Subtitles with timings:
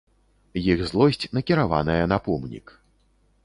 [0.71, 2.65] Іх злосць накіраваная на помнік.